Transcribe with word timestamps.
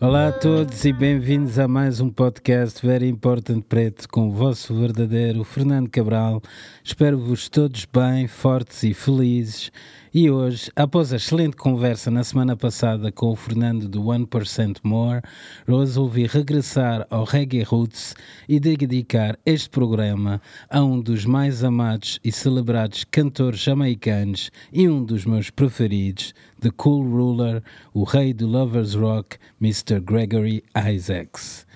Olá 0.00 0.28
a 0.28 0.32
todos 0.32 0.84
e 0.84 0.92
bem-vindos 0.92 1.58
a 1.58 1.66
mais 1.66 2.00
um 2.00 2.08
podcast 2.08 2.84
Very 2.86 3.08
Important 3.08 3.62
Preto 3.62 4.08
com 4.08 4.28
o 4.28 4.30
vosso 4.30 4.72
verdadeiro 4.74 5.42
Fernando 5.42 5.88
Cabral. 5.88 6.40
Espero-vos 6.84 7.48
todos 7.48 7.84
bem, 7.84 8.28
fortes 8.28 8.84
e 8.84 8.94
felizes. 8.94 9.72
E 10.14 10.30
hoje, 10.30 10.70
após 10.76 11.12
a 11.12 11.16
excelente 11.16 11.56
conversa 11.56 12.10
na 12.10 12.22
semana 12.22 12.54
passada 12.54 13.10
com 13.10 13.30
o 13.30 13.36
Fernando 13.36 13.88
do 13.88 14.02
1% 14.02 14.76
More, 14.84 15.22
resolvi 15.66 16.26
regressar 16.26 17.06
ao 17.08 17.24
Reggae 17.24 17.62
Roots 17.62 18.14
e 18.46 18.60
dedicar 18.60 19.38
este 19.46 19.70
programa 19.70 20.40
a 20.68 20.82
um 20.82 21.00
dos 21.00 21.24
mais 21.24 21.64
amados 21.64 22.20
e 22.22 22.30
celebrados 22.30 23.04
cantores 23.04 23.60
jamaicanos 23.60 24.50
e 24.70 24.86
um 24.86 25.02
dos 25.02 25.24
meus 25.24 25.48
preferidos, 25.48 26.34
The 26.62 26.70
Cool 26.76 27.10
Ruler, 27.10 27.60
o 27.92 28.04
rei 28.04 28.32
do 28.32 28.46
Lovers 28.46 28.94
Rock, 28.94 29.36
Mr. 29.60 29.98
Gregory 29.98 30.62
Isaacs. 30.94 31.66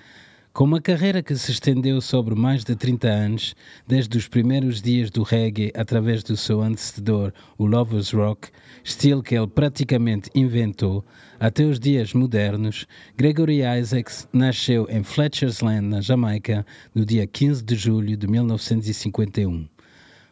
Com 0.53 0.63
uma 0.63 0.79
carreira 0.79 1.21
que 1.21 1.35
se 1.35 1.51
estendeu 1.51 1.99
sobre 1.99 2.35
mais 2.35 2.63
de 2.63 2.73
30 2.73 3.05
anos, 3.05 3.53
desde 3.85 4.17
os 4.17 4.29
primeiros 4.29 4.81
dias 4.81 5.11
do 5.11 5.23
reggae 5.23 5.73
através 5.75 6.23
do 6.23 6.37
seu 6.37 6.61
antecedor, 6.61 7.33
o 7.57 7.65
Lovers 7.65 8.11
Rock, 8.11 8.47
estilo 8.81 9.21
que 9.21 9.35
ele 9.35 9.47
praticamente 9.47 10.29
inventou, 10.33 11.03
até 11.37 11.65
os 11.65 11.81
dias 11.81 12.13
modernos, 12.13 12.87
Gregory 13.17 13.63
Isaacs 13.63 14.25
nasceu 14.31 14.87
em 14.89 15.03
Fletcher's 15.03 15.59
Land, 15.59 15.87
na 15.87 15.99
Jamaica, 15.99 16.65
no 16.95 17.05
dia 17.05 17.27
15 17.27 17.61
de 17.61 17.75
julho 17.75 18.15
de 18.15 18.25
1951. 18.25 19.67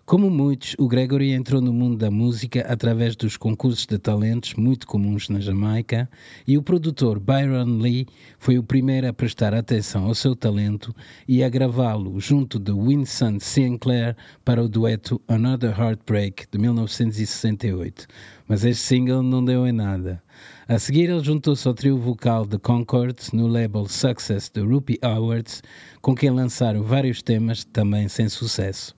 Como 0.06 0.30
muitos, 0.30 0.76
o 0.78 0.88
Gregory 0.88 1.32
entrou 1.32 1.60
no 1.60 1.74
mundo 1.74 1.98
da 1.98 2.12
música 2.12 2.62
através 2.70 3.16
dos 3.16 3.38
concursos 3.38 3.88
de 3.88 3.98
talentos 3.98 4.54
muito 4.54 4.86
comuns 4.86 5.30
na 5.30 5.40
Jamaica 5.40 6.08
e 6.46 6.60
o 6.60 6.62
produtor 6.62 7.20
Byron 7.20 7.80
Lee 7.80 8.06
foi 8.38 8.60
o 8.60 8.64
primeiro 8.64 9.08
a 9.08 9.14
prestar 9.14 9.56
atenção 9.56 10.06
ao 10.06 10.14
seu 10.14 10.36
talento 10.36 10.96
e 11.28 11.44
a 11.44 11.50
gravá-lo 11.50 12.20
junto 12.20 12.60
de 12.60 12.72
Winston 12.72 13.40
Sinclair 13.40 14.16
para 14.44 14.64
o 14.64 14.70
dueto 14.70 15.20
Another 15.28 15.72
Heartbreak 15.72 16.46
de 16.52 16.60
1968. 16.60 18.06
Mas 18.48 18.64
este 18.64 18.84
single 18.84 19.24
não 19.24 19.44
deu 19.44 19.66
em 19.66 19.72
nada. 19.72 20.22
A 20.68 20.78
seguir, 20.78 21.10
ele 21.10 21.24
juntou-se 21.24 21.68
ao 21.68 21.74
trio 21.74 21.98
vocal 21.98 22.46
de 22.46 22.60
Concord 22.60 23.18
no 23.34 23.48
label 23.48 23.88
Success 23.88 24.52
de 24.54 24.62
Rupi 24.62 25.00
Awards, 25.02 25.64
com 26.00 26.14
quem 26.14 26.30
lançaram 26.30 26.84
vários 26.84 27.24
temas 27.24 27.64
também 27.64 28.08
sem 28.08 28.30
sucesso. 28.30 28.94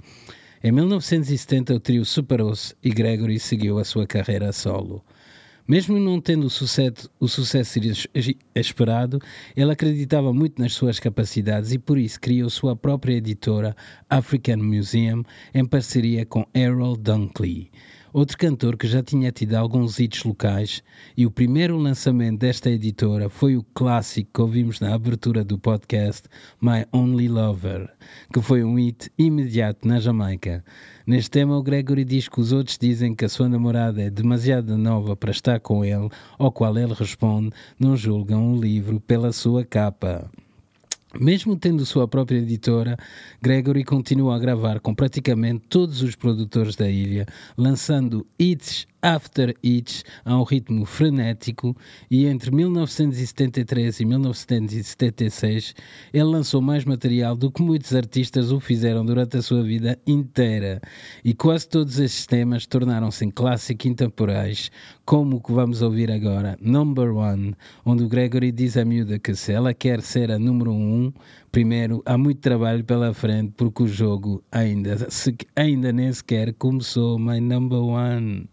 Em 0.67 0.71
1970, 0.73 1.75
o 1.75 1.79
trio 1.79 2.03
separou-se 2.03 2.75
e 2.83 2.89
Gregory 2.89 3.39
seguiu 3.39 3.79
a 3.79 3.85
sua 3.85 4.05
carreira 4.05 4.51
solo. 4.51 5.01
Mesmo 5.65 5.97
não 5.97 6.19
tendo 6.19 6.47
o 6.47 6.49
sucesso, 6.49 7.09
o 7.21 7.25
sucesso 7.29 7.79
esperado, 8.53 9.21
ele 9.55 9.71
acreditava 9.71 10.33
muito 10.33 10.61
nas 10.61 10.73
suas 10.73 10.99
capacidades 10.99 11.71
e 11.71 11.79
por 11.79 11.97
isso 11.97 12.19
criou 12.19 12.49
sua 12.49 12.75
própria 12.75 13.13
editora, 13.13 13.77
African 14.09 14.57
Museum, 14.57 15.23
em 15.53 15.63
parceria 15.63 16.25
com 16.25 16.45
Errol 16.53 16.97
Dunkley. 16.97 17.71
Outro 18.19 18.35
cantor 18.35 18.77
que 18.77 18.87
já 18.87 19.03
tinha 19.03 19.31
tido 19.31 19.53
alguns 19.53 19.99
hits 19.99 20.23
locais, 20.23 20.81
e 21.15 21.27
o 21.27 21.29
primeiro 21.29 21.77
lançamento 21.77 22.39
desta 22.39 22.67
editora 22.67 23.29
foi 23.29 23.55
o 23.55 23.63
clássico 23.75 24.31
que 24.33 24.41
ouvimos 24.41 24.79
na 24.79 24.95
abertura 24.95 25.43
do 25.43 25.59
podcast 25.59 26.27
My 26.59 26.87
Only 26.91 27.27
Lover, 27.27 27.87
que 28.33 28.41
foi 28.41 28.63
um 28.63 28.73
hit 28.73 29.11
imediato 29.19 29.87
na 29.87 29.99
Jamaica. 29.99 30.65
Neste 31.05 31.29
tema, 31.29 31.55
o 31.55 31.61
Gregory 31.61 32.03
diz 32.03 32.27
que 32.27 32.39
os 32.39 32.51
outros 32.51 32.79
dizem 32.79 33.13
que 33.13 33.23
a 33.23 33.29
sua 33.29 33.47
namorada 33.47 34.01
é 34.01 34.09
demasiado 34.09 34.75
nova 34.79 35.15
para 35.15 35.29
estar 35.29 35.59
com 35.59 35.85
ele, 35.85 36.09
ao 36.39 36.51
qual 36.51 36.75
ele 36.75 36.95
responde: 36.95 37.51
não 37.79 37.95
julgam 37.95 38.43
um 38.43 38.59
livro 38.59 38.99
pela 38.99 39.31
sua 39.31 39.63
capa. 39.63 40.27
Mesmo 41.19 41.55
tendo 41.55 41.83
sua 41.83 42.07
própria 42.07 42.37
editora, 42.37 42.95
Gregory 43.41 43.83
continua 43.83 44.35
a 44.35 44.39
gravar 44.39 44.79
com 44.79 44.93
praticamente 44.93 45.63
todos 45.67 46.03
os 46.03 46.15
produtores 46.15 46.75
da 46.75 46.87
ilha, 46.87 47.25
lançando 47.57 48.25
hits 48.37 48.87
after 49.01 49.55
hits 49.63 50.03
a 50.25 50.37
um 50.37 50.43
ritmo 50.43 50.85
frenético 50.85 51.75
e 52.09 52.25
entre 52.25 52.51
1973 52.51 53.99
e 53.99 54.05
1976 54.05 55.75
ele 56.13 56.23
lançou 56.23 56.61
mais 56.61 56.83
material 56.83 57.35
do 57.35 57.51
que 57.51 57.61
muitos 57.61 57.93
artistas 57.93 58.51
o 58.51 58.59
fizeram 58.59 59.05
durante 59.05 59.37
a 59.37 59.41
sua 59.41 59.63
vida 59.63 59.99
inteira 60.05 60.81
e 61.23 61.33
quase 61.33 61.67
todos 61.67 61.99
esses 61.99 62.25
temas 62.25 62.65
tornaram-se 62.65 63.25
em 63.25 63.29
clássicos 63.29 63.85
intemporais 63.85 64.71
como 65.05 65.37
o 65.37 65.41
que 65.41 65.53
vamos 65.53 65.81
ouvir 65.81 66.11
agora, 66.11 66.57
Number 66.59 67.15
One, 67.15 67.55
onde 67.85 68.03
o 68.03 68.09
Gregory 68.09 68.51
diz 68.51 68.75
à 68.75 68.83
miúda 68.83 69.17
que 69.17 69.33
se 69.35 69.53
ela 69.53 69.73
quer 69.73 70.01
ser 70.01 70.31
a 70.31 70.37
número 70.37 70.71
um, 70.71 71.13
primeiro 71.51 72.01
há 72.05 72.17
muito 72.17 72.41
trabalho 72.41 72.83
pela 72.83 73.13
frente 73.13 73.53
porque 73.55 73.83
o 73.83 73.87
jogo 73.87 74.43
ainda, 74.51 75.09
se, 75.09 75.35
ainda 75.55 75.91
nem 75.91 76.11
sequer 76.11 76.53
começou, 76.53 77.17
my 77.17 77.39
number 77.39 77.79
one. 77.79 78.49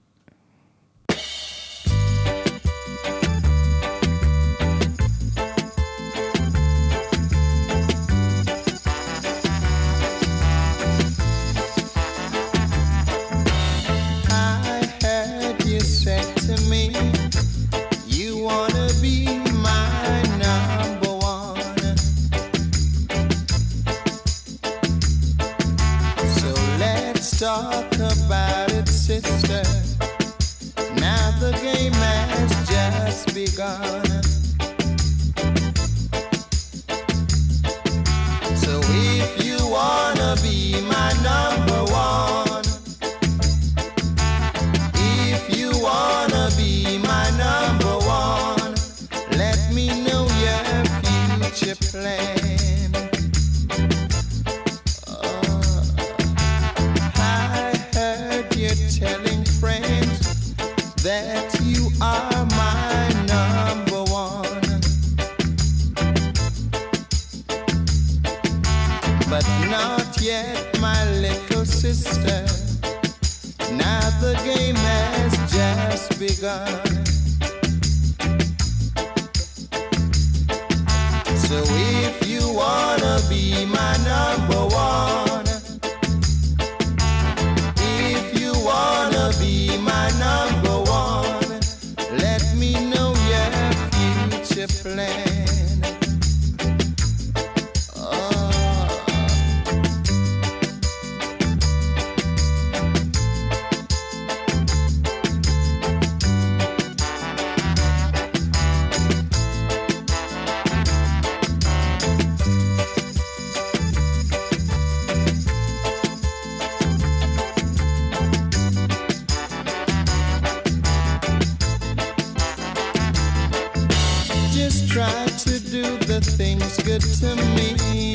to 125.39 125.59
do 125.59 125.83
the 126.07 126.21
things 126.21 126.77
good 126.83 127.01
to 127.01 127.35
me. 127.57 128.15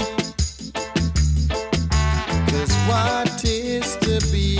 Cause 2.48 2.74
what 2.88 3.44
is 3.46 3.98
to 3.98 4.20
be 4.32 4.60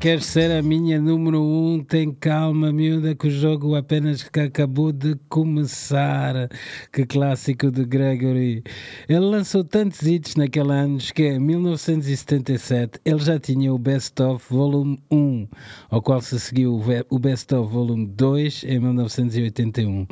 quer 0.00 0.22
ser 0.22 0.50
a 0.50 0.62
minha 0.62 0.98
número 0.98 1.42
um. 1.42 1.84
Tem 1.84 2.10
calma, 2.10 2.72
miúda, 2.72 3.14
que 3.14 3.28
o 3.28 3.30
jogo 3.30 3.74
apenas 3.74 4.22
que 4.22 4.40
acabou 4.40 4.92
de 4.92 5.14
começar. 5.28 6.48
Que 6.90 7.04
clássico 7.04 7.70
de 7.70 7.84
Gregory. 7.84 8.64
Ele 9.06 9.20
lançou 9.20 9.62
tantos 9.62 10.00
hits 10.00 10.36
naquele 10.36 10.72
ano 10.72 10.96
que 11.14 11.28
em 11.28 11.38
1977 11.38 12.98
ele 13.04 13.18
já 13.18 13.38
tinha 13.38 13.72
o 13.74 13.78
Best 13.78 14.18
of 14.22 14.42
Volume 14.48 14.98
1, 15.10 15.46
ao 15.90 16.00
qual 16.00 16.22
se 16.22 16.40
seguiu 16.40 16.82
o 17.10 17.18
Best 17.18 17.54
of 17.54 17.70
Volume 17.70 18.06
2 18.06 18.64
em 18.64 18.80
1981. 18.80 20.06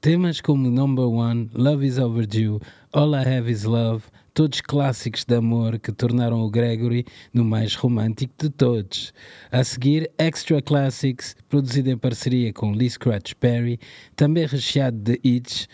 Temas 0.00 0.40
como 0.40 0.70
Number 0.70 1.06
One, 1.06 1.50
Love 1.54 1.86
is 1.86 1.98
Overdue, 1.98 2.60
All 2.94 3.14
I 3.14 3.36
Have 3.36 3.50
Is 3.50 3.64
Love, 3.64 4.04
todos 4.34 4.60
clássicos 4.60 5.24
de 5.24 5.36
amor 5.36 5.78
que 5.78 5.92
tornaram 5.92 6.40
o 6.40 6.50
Gregory 6.50 7.06
no 7.32 7.44
mais 7.44 7.76
romântico 7.76 8.34
de 8.36 8.50
todos. 8.50 9.14
A 9.52 9.62
seguir, 9.62 10.10
Extra 10.18 10.60
Classics, 10.60 11.36
produzido 11.48 11.88
em 11.88 11.96
parceria 11.96 12.52
com 12.52 12.72
Lee 12.72 12.90
Scratch 12.90 13.34
Perry, 13.34 13.78
também 14.16 14.44
recheado 14.44 14.98
de 14.98 15.20
hits, 15.22 15.68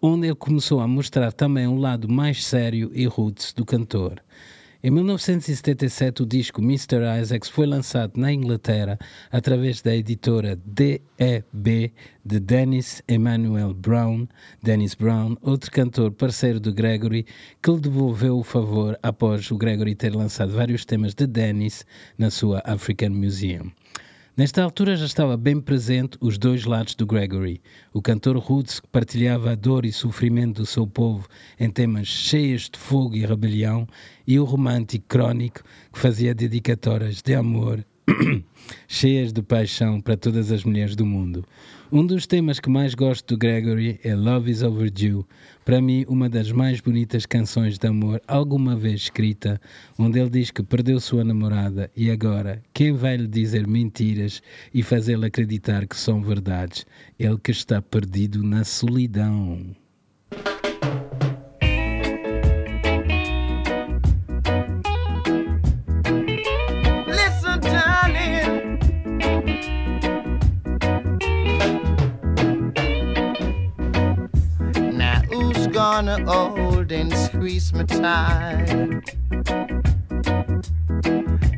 onde 0.00 0.28
ele 0.28 0.36
começou 0.36 0.80
a 0.80 0.86
mostrar 0.86 1.32
também 1.32 1.66
um 1.66 1.78
lado 1.78 2.08
mais 2.08 2.44
sério 2.44 2.88
e 2.94 3.04
roots 3.04 3.52
do 3.52 3.64
cantor. 3.64 4.22
Em 4.80 4.92
1977, 4.92 6.22
o 6.22 6.26
disco 6.26 6.62
Mr. 6.62 6.98
Isaacs 7.20 7.48
foi 7.48 7.66
lançado 7.66 8.12
na 8.16 8.32
Inglaterra 8.32 8.96
através 9.28 9.82
da 9.82 9.92
editora 9.92 10.54
DEB 10.54 11.92
de 12.24 12.38
Dennis 12.38 13.02
Emmanuel 13.08 13.74
Brown, 13.74 14.28
Dennis 14.62 14.94
Brown, 14.94 15.36
outro 15.42 15.68
cantor 15.72 16.12
parceiro 16.12 16.60
do 16.60 16.72
Gregory, 16.72 17.26
que 17.60 17.72
lhe 17.72 17.80
devolveu 17.80 18.38
o 18.38 18.44
favor 18.44 18.96
após 19.02 19.50
o 19.50 19.58
Gregory 19.58 19.96
ter 19.96 20.14
lançado 20.14 20.52
vários 20.52 20.84
temas 20.84 21.12
de 21.12 21.26
Dennis 21.26 21.84
na 22.16 22.30
sua 22.30 22.62
African 22.64 23.10
Museum. 23.10 23.72
Nesta 24.38 24.62
altura 24.62 24.94
já 24.94 25.04
estava 25.04 25.36
bem 25.36 25.60
presente 25.60 26.16
os 26.20 26.38
dois 26.38 26.64
lados 26.64 26.94
do 26.94 27.04
Gregory. 27.04 27.60
O 27.92 28.00
cantor 28.00 28.36
roots 28.38 28.78
que 28.78 28.86
partilhava 28.86 29.50
a 29.50 29.54
dor 29.56 29.84
e 29.84 29.90
sofrimento 29.90 30.62
do 30.62 30.66
seu 30.66 30.86
povo 30.86 31.26
em 31.58 31.68
temas 31.68 32.06
cheios 32.06 32.70
de 32.70 32.78
fogo 32.78 33.16
e 33.16 33.26
rebelião, 33.26 33.84
e 34.24 34.38
o 34.38 34.44
romântico 34.44 35.06
crónico 35.08 35.64
que 35.92 35.98
fazia 35.98 36.32
dedicatórias 36.36 37.20
de 37.20 37.34
amor 37.34 37.84
cheias 38.86 39.32
de 39.32 39.42
paixão 39.42 40.00
para 40.00 40.16
todas 40.16 40.52
as 40.52 40.62
mulheres 40.62 40.94
do 40.94 41.04
mundo. 41.04 41.44
Um 41.90 42.04
dos 42.04 42.26
temas 42.26 42.60
que 42.60 42.68
mais 42.68 42.94
gosto 42.94 43.34
do 43.34 43.38
Gregory 43.38 43.98
é 44.04 44.14
Love 44.14 44.50
is 44.50 44.62
Overdue, 44.62 45.24
para 45.64 45.80
mim 45.80 46.04
uma 46.06 46.28
das 46.28 46.52
mais 46.52 46.82
bonitas 46.82 47.24
canções 47.24 47.78
de 47.78 47.86
amor 47.86 48.20
alguma 48.28 48.76
vez 48.76 49.04
escrita, 49.04 49.58
onde 49.98 50.20
ele 50.20 50.28
diz 50.28 50.50
que 50.50 50.62
perdeu 50.62 51.00
sua 51.00 51.24
namorada 51.24 51.90
e 51.96 52.10
agora 52.10 52.62
quem 52.74 52.92
vai 52.92 53.16
lhe 53.16 53.26
dizer 53.26 53.66
mentiras 53.66 54.42
e 54.74 54.82
fazê-lo 54.82 55.24
acreditar 55.24 55.86
que 55.86 55.96
são 55.96 56.20
verdades? 56.20 56.84
Ele 57.18 57.38
que 57.38 57.52
está 57.52 57.80
perdido 57.80 58.42
na 58.42 58.64
solidão. 58.64 59.74
Tie. 77.84 79.02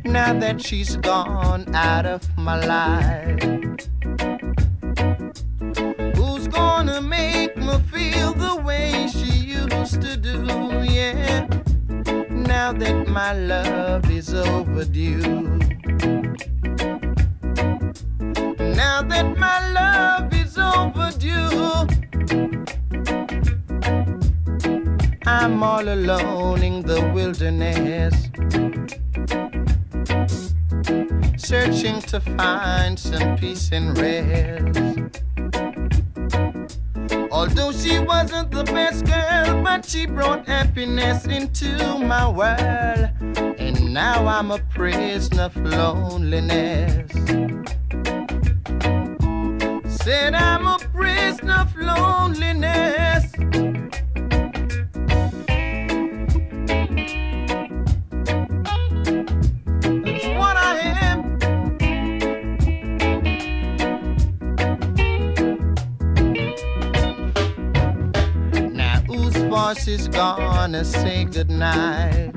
Now 0.04 0.32
that 0.38 0.60
she's 0.60 0.96
gone 0.96 1.74
out 1.74 2.06
of 2.06 2.22
my 2.36 2.64
life, 2.64 3.42
who's 6.16 6.48
gonna 6.48 7.00
make 7.00 7.56
me 7.56 7.78
feel 7.92 8.32
the 8.34 8.56
way 8.64 9.08
she 9.12 9.32
used 9.60 10.02
to 10.02 10.16
do? 10.16 10.44
Yeah, 10.84 11.46
now 12.30 12.72
that 12.72 13.08
my 13.08 13.32
love 13.32 14.10
is 14.10 14.34
overdue. 14.34 15.58
Now 18.74 19.02
that 19.02 19.36
my 19.38 19.72
love 19.72 20.32
is 20.34 20.58
overdue. 20.58 21.86
I'm 25.60 25.64
all 25.64 25.88
alone 25.92 26.62
in 26.62 26.80
the 26.80 27.02
wilderness, 27.12 28.14
searching 31.36 32.00
to 32.00 32.18
find 32.18 32.98
some 32.98 33.36
peace 33.36 33.68
and 33.70 33.98
rest. 33.98 35.22
Although 37.30 37.72
she 37.72 37.98
wasn't 37.98 38.50
the 38.52 38.64
best 38.64 39.04
girl, 39.04 39.62
but 39.62 39.84
she 39.84 40.06
brought 40.06 40.46
happiness 40.46 41.26
into 41.26 41.76
my 41.98 42.26
world. 42.26 43.10
And 43.58 43.92
now 43.92 44.26
I'm 44.26 44.52
a 44.52 44.60
prisoner 44.70 45.42
of 45.42 45.56
loneliness. 45.58 47.12
Said 50.02 50.32
I'm 50.32 50.66
a 50.66 50.78
prisoner 50.90 51.52
of 51.52 51.76
loneliness. 51.76 53.29
Is 69.70 70.08
gonna 70.08 70.84
say 70.84 71.24
goodnight. 71.26 72.34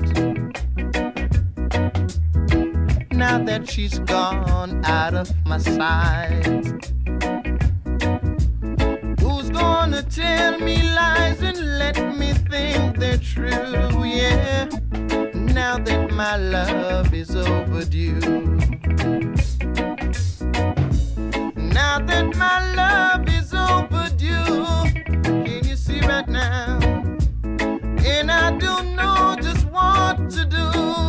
Now 3.10 3.42
that 3.42 3.68
she's 3.68 3.98
gone 3.98 4.84
out 4.84 5.14
of 5.14 5.34
my 5.44 5.58
sight. 5.58 6.44
Who's 9.20 9.50
gonna 9.50 10.02
tell 10.02 10.60
me 10.60 10.80
lies 10.94 11.42
and 11.42 11.58
let 11.76 11.96
me 12.16 12.34
think 12.34 12.98
they're 12.98 13.18
true? 13.18 14.04
Yeah, 14.04 14.66
now 15.34 15.78
that 15.78 16.12
my 16.12 16.36
love 16.36 17.12
is 17.12 17.34
overdue. 17.34 18.20
Now 21.56 21.98
that 21.98 22.36
my 22.36 22.74
love 22.74 23.28
down. 30.72 31.03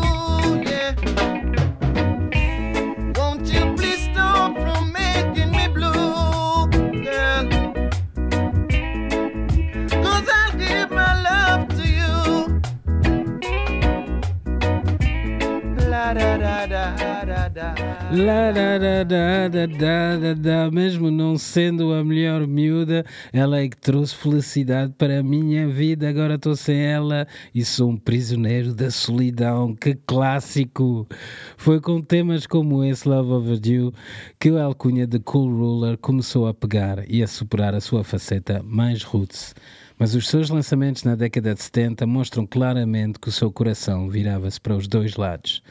La 18.12 18.51
da 18.51 18.77
da 18.77 20.33
da. 20.35 20.71
Mesmo 20.71 21.09
não 21.09 21.39
sendo 21.39 21.91
a 21.91 22.03
melhor 22.03 22.45
miúda, 22.45 23.03
ela 23.33 23.59
é 23.59 23.67
que 23.67 23.75
trouxe 23.75 24.15
felicidade 24.15 24.93
para 24.95 25.19
a 25.19 25.24
minha 25.24 25.67
vida. 25.67 26.07
Agora 26.07 26.35
estou 26.35 26.55
sem 26.55 26.77
ela 26.77 27.27
e 27.53 27.65
sou 27.65 27.89
um 27.89 27.97
prisioneiro 27.97 28.75
da 28.75 28.91
solidão. 28.91 29.74
Que 29.74 29.95
clássico! 29.95 31.07
Foi 31.57 31.81
com 31.81 32.00
temas 32.00 32.45
como 32.45 32.83
esse 32.83 33.09
Love 33.09 33.31
Overdue 33.31 33.91
que 34.39 34.51
o 34.51 34.62
alcunha 34.62 35.07
de 35.07 35.17
Cool 35.19 35.50
Ruler 35.50 35.97
começou 35.97 36.47
a 36.47 36.53
pegar 36.53 37.03
e 37.09 37.24
a 37.24 37.27
superar 37.27 37.74
a 37.74 37.81
sua 37.81 38.03
faceta 38.03 38.62
mais 38.63 39.01
roots. 39.01 39.55
Mas 39.97 40.13
os 40.13 40.27
seus 40.27 40.50
lançamentos 40.50 41.03
na 41.03 41.15
década 41.15 41.55
de 41.55 41.63
70 41.63 42.05
mostram 42.05 42.45
claramente 42.45 43.19
que 43.19 43.29
o 43.29 43.31
seu 43.31 43.51
coração 43.51 44.09
virava-se 44.09 44.62
para 44.62 44.75
os 44.75 44.88
dois 44.88 45.15
lados. 45.15 45.63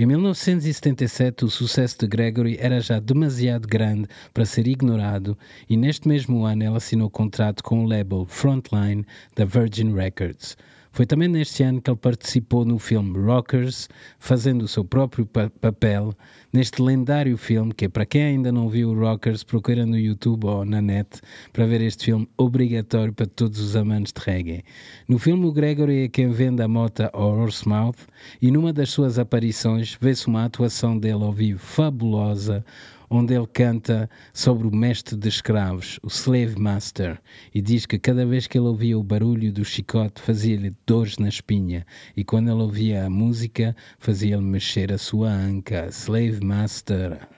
Em 0.00 0.06
1977, 0.06 1.44
o 1.44 1.50
sucesso 1.50 1.96
de 1.98 2.06
Gregory 2.06 2.56
era 2.60 2.80
já 2.80 3.00
demasiado 3.00 3.66
grande 3.66 4.06
para 4.32 4.46
ser 4.46 4.68
ignorado 4.68 5.36
e 5.68 5.76
neste 5.76 6.06
mesmo 6.06 6.44
ano 6.44 6.62
ela 6.62 6.76
assinou 6.76 7.10
contrato 7.10 7.64
com 7.64 7.82
o 7.82 7.88
label 7.88 8.24
Frontline 8.24 9.04
da 9.34 9.44
Virgin 9.44 9.92
Records. 9.92 10.56
Foi 10.92 11.06
também 11.06 11.28
neste 11.28 11.62
ano 11.62 11.80
que 11.80 11.90
ele 11.90 11.98
participou 11.98 12.64
no 12.64 12.78
filme 12.78 13.18
Rockers, 13.18 13.88
fazendo 14.18 14.62
o 14.62 14.68
seu 14.68 14.84
próprio 14.84 15.26
pa 15.26 15.50
papel 15.60 16.14
neste 16.52 16.80
lendário 16.80 17.36
filme, 17.36 17.74
que 17.74 17.84
é 17.84 17.88
para 17.88 18.06
quem 18.06 18.22
ainda 18.22 18.50
não 18.50 18.68
viu 18.68 18.94
Rockers, 18.94 19.44
procura 19.44 19.84
no 19.84 19.98
YouTube 19.98 20.46
ou 20.46 20.64
na 20.64 20.80
net 20.80 21.20
para 21.52 21.66
ver 21.66 21.80
este 21.80 22.06
filme 22.06 22.28
obrigatório 22.36 23.12
para 23.12 23.26
todos 23.26 23.60
os 23.60 23.76
amantes 23.76 24.12
de 24.12 24.20
reggae. 24.20 24.64
No 25.06 25.18
filme, 25.18 25.44
o 25.44 25.52
Gregory 25.52 26.04
é 26.04 26.08
quem 26.08 26.30
vende 26.30 26.62
a 26.62 26.68
mota 26.68 27.10
ao 27.12 27.38
Horsemouth 27.38 27.98
e 28.40 28.50
numa 28.50 28.72
das 28.72 28.90
suas 28.90 29.18
aparições 29.18 29.96
vê-se 30.00 30.26
uma 30.26 30.44
atuação 30.44 30.98
dele 30.98 31.22
ao 31.24 31.32
vivo 31.32 31.58
fabulosa, 31.58 32.64
onde 33.10 33.34
ele 33.34 33.46
canta 33.46 34.08
sobre 34.32 34.66
o 34.66 34.74
mestre 34.74 35.16
de 35.16 35.28
escravos, 35.28 35.98
o 36.02 36.08
Slave 36.08 36.58
Master, 36.58 37.20
e 37.54 37.60
diz 37.60 37.86
que 37.86 37.98
cada 37.98 38.26
vez 38.26 38.46
que 38.46 38.58
ele 38.58 38.66
ouvia 38.66 38.98
o 38.98 39.02
barulho 39.02 39.52
do 39.52 39.64
chicote 39.64 40.20
fazia-lhe 40.20 40.74
dores 40.86 41.18
na 41.18 41.28
espinha, 41.28 41.86
e 42.16 42.24
quando 42.24 42.50
ele 42.50 42.62
ouvia 42.62 43.06
a 43.06 43.10
música 43.10 43.74
fazia-lhe 43.98 44.42
mexer 44.42 44.92
a 44.92 44.98
sua 44.98 45.30
anca. 45.30 45.88
Slave 45.90 46.44
Master. 46.44 47.37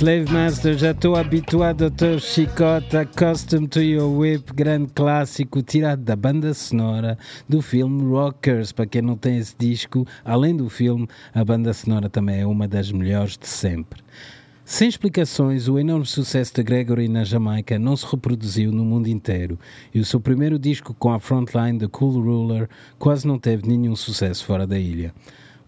Slave 0.00 0.32
Master, 0.32 0.78
já 0.78 0.92
estou 0.92 1.14
habituado 1.14 1.84
ao 1.84 1.90
teu 1.90 2.18
chicote, 2.18 2.96
Accustomed 2.96 3.68
to 3.68 3.82
Your 3.82 4.10
Whip, 4.10 4.50
grande 4.54 4.90
clássico 4.94 5.60
tirado 5.60 6.00
da 6.00 6.16
banda 6.16 6.54
sonora 6.54 7.18
do 7.46 7.60
filme 7.60 8.08
Rockers. 8.08 8.72
Para 8.72 8.86
quem 8.86 9.02
não 9.02 9.14
tem 9.14 9.36
esse 9.36 9.54
disco, 9.58 10.06
além 10.24 10.56
do 10.56 10.70
filme, 10.70 11.06
a 11.34 11.44
banda 11.44 11.74
sonora 11.74 12.08
também 12.08 12.40
é 12.40 12.46
uma 12.46 12.66
das 12.66 12.90
melhores 12.90 13.36
de 13.36 13.46
sempre. 13.46 14.02
Sem 14.64 14.88
explicações, 14.88 15.68
o 15.68 15.78
enorme 15.78 16.06
sucesso 16.06 16.54
de 16.54 16.62
Gregory 16.62 17.06
na 17.06 17.22
Jamaica 17.22 17.78
não 17.78 17.94
se 17.94 18.06
reproduziu 18.10 18.72
no 18.72 18.86
mundo 18.86 19.06
inteiro 19.06 19.58
e 19.92 20.00
o 20.00 20.04
seu 20.06 20.18
primeiro 20.18 20.58
disco 20.58 20.94
com 20.94 21.12
a 21.12 21.20
frontline 21.20 21.78
The 21.78 21.88
Cool 21.88 22.22
Ruler 22.22 22.70
quase 22.98 23.26
não 23.26 23.38
teve 23.38 23.68
nenhum 23.68 23.94
sucesso 23.94 24.46
fora 24.46 24.66
da 24.66 24.78
ilha. 24.78 25.12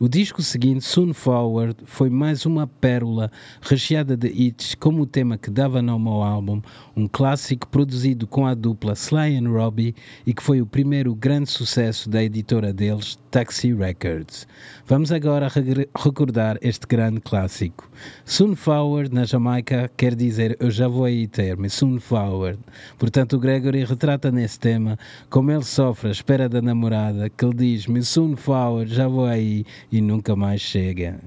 O 0.02 0.08
disco 0.08 0.42
seguinte, 0.42 0.84
Soon 0.84 1.12
Forward, 1.14 1.76
foi 1.84 2.10
mais 2.10 2.44
uma 2.44 2.66
pérola 2.66 3.30
recheada 3.60 4.16
de 4.16 4.26
hits, 4.26 4.74
como 4.74 5.02
o 5.02 5.06
tema 5.06 5.38
que 5.38 5.48
dava 5.48 5.80
nome 5.80 6.08
ao 6.08 6.24
álbum, 6.24 6.60
um 6.96 7.08
clássico 7.08 7.66
produzido 7.68 8.26
com 8.26 8.46
a 8.46 8.54
dupla 8.54 8.92
Sly 8.92 9.36
and 9.36 9.48
Robbie 9.48 9.94
e 10.26 10.34
que 10.34 10.42
foi 10.42 10.60
o 10.60 10.66
primeiro 10.66 11.14
grande 11.14 11.50
sucesso 11.50 12.08
da 12.08 12.22
editora 12.22 12.72
deles, 12.72 13.18
Taxi 13.30 13.72
Records. 13.72 14.46
Vamos 14.86 15.10
agora 15.10 15.48
recordar 15.96 16.58
este 16.60 16.86
grande 16.86 17.20
clássico. 17.20 17.90
Soon 18.24 18.54
Forward, 18.54 19.14
na 19.14 19.24
Jamaica, 19.24 19.90
quer 19.96 20.14
dizer 20.14 20.56
eu 20.60 20.70
já 20.70 20.88
vou 20.88 21.04
aí 21.04 21.26
ter-me, 21.26 21.70
Soon 21.70 21.98
Forward. 21.98 22.58
Portanto, 22.98 23.36
o 23.36 23.38
Gregory 23.38 23.84
retrata 23.84 24.30
nesse 24.30 24.58
tema 24.58 24.98
como 25.30 25.50
ele 25.50 25.64
sofre 25.64 26.08
à 26.08 26.12
espera 26.12 26.48
da 26.48 26.60
namorada, 26.60 27.30
que 27.30 27.44
ele 27.44 27.54
diz-me 27.54 28.02
Soon 28.02 28.36
Forward, 28.36 28.94
já 28.94 29.08
vou 29.08 29.26
aí 29.26 29.64
e 29.90 30.00
nunca 30.00 30.36
mais 30.36 30.60
chega. 30.60 31.18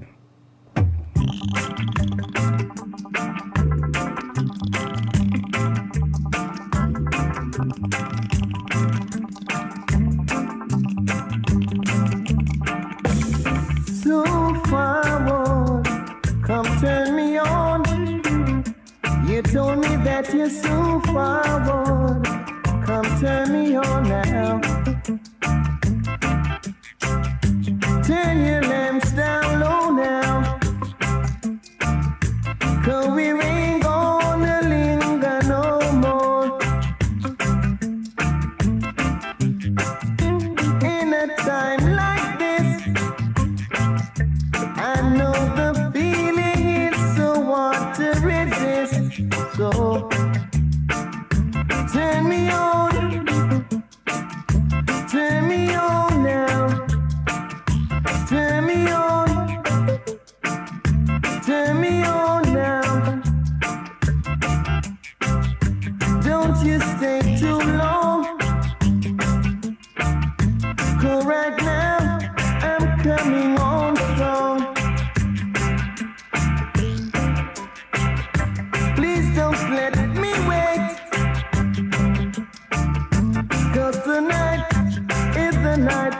Night 85.76 86.14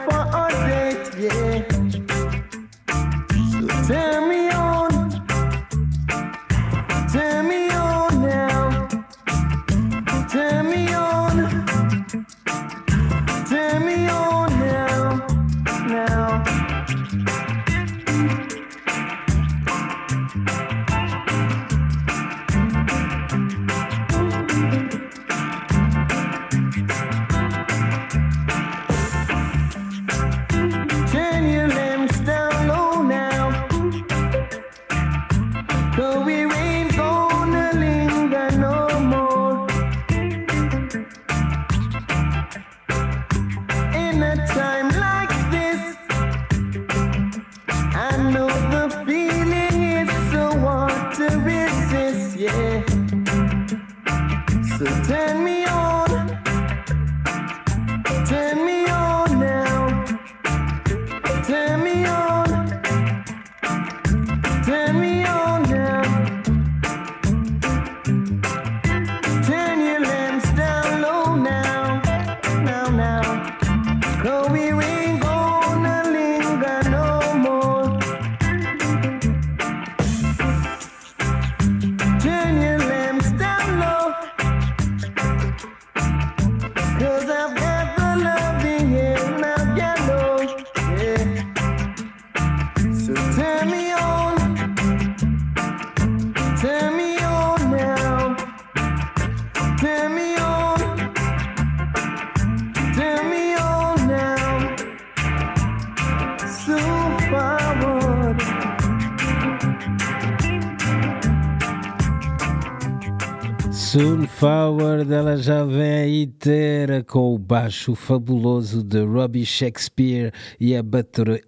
Forward, 114.77 115.11
ela 115.11 115.35
já 115.37 115.63
vem 115.63 115.91
aí 115.91 116.27
ter 116.27 117.03
com 117.05 117.33
o 117.33 117.39
baixo 117.39 117.95
fabuloso 117.95 118.83
de 118.83 119.03
Robbie 119.03 119.43
Shakespeare 119.43 120.31
e 120.59 120.75
a, 120.75 120.83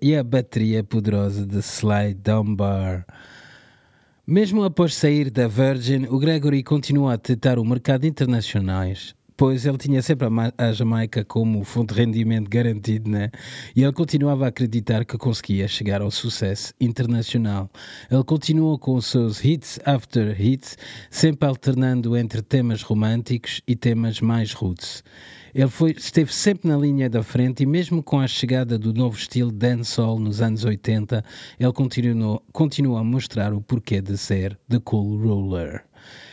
e 0.02 0.16
a 0.16 0.24
bateria 0.24 0.84
poderosa 0.84 1.46
de 1.46 1.60
Sly 1.60 2.16
Dunbar. 2.16 3.06
Mesmo 4.26 4.64
após 4.64 4.96
sair 4.96 5.30
da 5.30 5.48
Virgin, 5.48 6.08
o 6.10 6.18
Gregory 6.18 6.64
continua 6.64 7.14
a 7.14 7.18
tentar 7.20 7.60
o 7.60 7.64
mercado 7.64 8.08
internacionais 8.08 9.14
pois 9.40 9.66
ele 9.66 9.78
tinha 9.78 10.02
sempre 10.02 10.28
a, 10.58 10.74
Jamaica 10.74 11.24
como 11.24 11.64
fonte 11.64 11.94
de 11.94 12.02
rendimento 12.02 12.50
garantido, 12.50 13.10
né? 13.10 13.32
E 13.74 13.84
ele 13.84 13.94
continuava 13.94 14.44
a 14.44 14.50
acreditar 14.50 15.06
que 15.06 15.18
conseguia 15.18 15.66
chegar 15.66 16.02
ao 16.02 16.12
sucesso 16.12 16.74
internacional. 16.78 17.70
Ele 18.12 18.24
continuou 18.26 18.78
com 18.78 18.96
os 18.96 19.06
seus 19.06 19.42
hits 19.42 19.80
after 19.86 20.36
hits, 20.40 20.78
sempre 21.10 21.48
alternando 21.48 22.18
entre 22.18 22.42
temas 22.42 22.82
românticos 22.82 23.62
e 23.66 23.78
temas 23.78 24.20
mais 24.20 24.52
roots. 24.52 25.06
Ele 25.54 25.68
foi, 25.68 25.92
esteve 25.92 26.34
sempre 26.34 26.70
na 26.70 26.78
linha 26.78 27.10
da 27.10 27.24
frente 27.24 27.64
e 27.64 27.66
mesmo 27.66 28.04
com 28.04 28.20
a 28.20 28.28
chegada 28.28 28.78
do 28.78 28.94
novo 28.94 29.18
estilo 29.18 29.52
dancehall 29.52 30.20
nos 30.20 30.42
anos 30.42 30.64
80, 30.64 31.24
ele 31.60 31.74
continuou, 32.52 32.98
a 32.98 33.04
mostrar 33.04 33.54
o 33.54 33.62
porquê 33.62 34.02
de 34.02 34.18
ser 34.18 34.58
The 34.70 34.80
Cool 34.80 35.18
Ruler. 35.18 35.84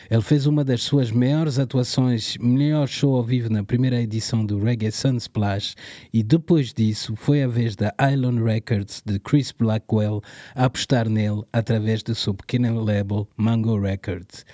Ele 0.09 0.23
fez 0.23 0.47
uma 0.47 0.63
das 0.63 0.83
suas 0.83 1.11
maiores 1.11 1.59
atuações, 1.59 2.37
melhor 2.39 2.87
show 2.87 3.17
ao 3.17 3.25
vivo 3.25 3.51
na 3.51 3.65
primeira 3.65 4.01
edição 4.01 4.47
do 4.47 4.63
Reggae 4.63 4.93
Sunsplash 4.93 5.75
e 6.13 6.23
depois 6.23 6.73
disso 6.73 7.17
foi 7.17 7.43
a 7.43 7.49
vez 7.49 7.75
da 7.75 7.93
Island 8.01 8.43
Records 8.43 9.03
de 9.05 9.19
Chris 9.19 9.51
Blackwell 9.51 10.23
apostar 10.55 11.09
nele 11.09 11.43
através 11.53 12.05
do 12.05 12.15
seu 12.15 12.35
pequeno 12.35 12.85
label 12.85 13.29
Mango 13.37 13.81
Records. 13.81 14.45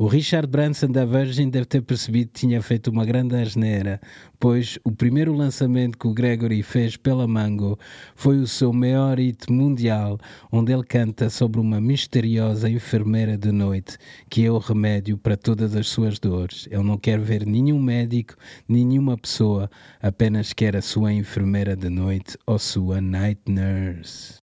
O 0.00 0.06
Richard 0.06 0.46
Branson 0.46 0.92
da 0.92 1.04
Virgin 1.04 1.50
deve 1.50 1.66
ter 1.66 1.82
percebido 1.82 2.30
que 2.30 2.38
tinha 2.38 2.62
feito 2.62 2.88
uma 2.88 3.04
grande 3.04 3.34
asneira, 3.34 4.00
pois 4.38 4.78
o 4.84 4.92
primeiro 4.92 5.32
lançamento 5.32 5.98
que 5.98 6.06
o 6.06 6.14
Gregory 6.14 6.62
fez 6.62 6.96
pela 6.96 7.26
Mango 7.26 7.76
foi 8.14 8.38
o 8.38 8.46
seu 8.46 8.72
maior 8.72 9.18
hit 9.18 9.50
mundial, 9.50 10.16
onde 10.52 10.72
ele 10.72 10.84
canta 10.84 11.28
sobre 11.28 11.60
uma 11.60 11.80
misteriosa 11.80 12.70
enfermeira 12.70 13.36
de 13.36 13.50
noite 13.50 13.98
que 14.30 14.44
é 14.44 14.50
o 14.52 14.58
remédio 14.58 15.18
para 15.18 15.36
todas 15.36 15.74
as 15.74 15.88
suas 15.88 16.20
dores. 16.20 16.68
Ele 16.70 16.84
não 16.84 16.96
quer 16.96 17.18
ver 17.18 17.44
nenhum 17.44 17.82
médico, 17.82 18.36
nenhuma 18.68 19.18
pessoa, 19.18 19.68
apenas 20.00 20.52
quer 20.52 20.76
a 20.76 20.80
sua 20.80 21.12
enfermeira 21.12 21.74
de 21.74 21.88
noite 21.88 22.38
ou 22.46 22.56
sua 22.56 23.00
night 23.00 23.40
nurse. 23.48 24.37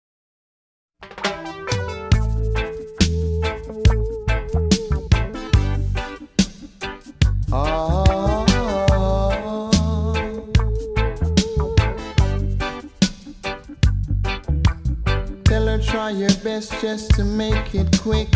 Try 16.03 16.11
your 16.11 16.33
best 16.43 16.69
just 16.81 17.11
to 17.11 17.23
make 17.23 17.73
it 17.73 17.87
quick. 18.01 18.29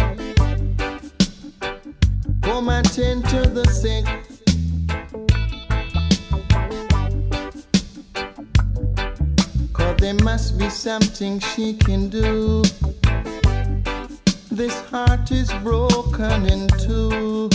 Come 2.41 2.69
and 2.69 2.89
tend 2.93 3.27
to 3.27 3.41
the 3.41 3.65
sick. 3.82 4.06
Cause 9.73 9.97
there 9.97 10.13
must 10.23 10.58
be 10.58 10.69
something 10.69 11.39
she 11.39 11.73
can 11.73 12.08
do. 12.08 12.63
This 14.49 14.80
heart 14.89 15.30
is 15.32 15.51
broken 15.62 16.45
in 16.45 16.69
two. 16.86 17.49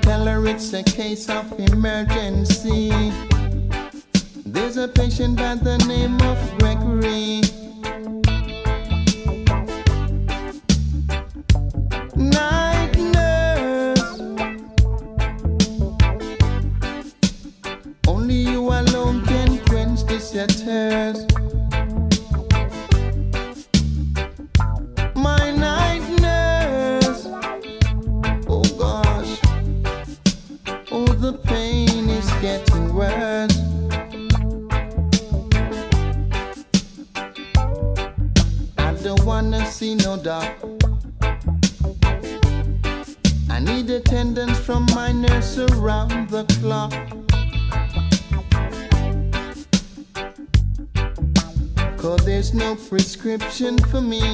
Tell 0.00 0.24
her 0.24 0.46
it's 0.46 0.72
a 0.72 0.82
case 0.82 1.28
of 1.28 1.44
emergency. 1.60 2.90
A 4.78 4.86
patient 4.86 5.36
by 5.36 5.56
the 5.56 5.76
name 5.88 6.22
of 6.22 6.38
Gregory. 6.60 7.57
For 53.90 54.00
me. 54.00 54.27